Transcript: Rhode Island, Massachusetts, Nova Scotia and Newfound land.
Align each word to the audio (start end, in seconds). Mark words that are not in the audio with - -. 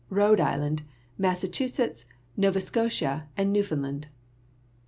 Rhode 0.09 0.39
Island, 0.39 0.81
Massachusetts, 1.19 2.05
Nova 2.35 2.59
Scotia 2.59 3.27
and 3.37 3.53
Newfound 3.53 3.83
land. 3.83 4.07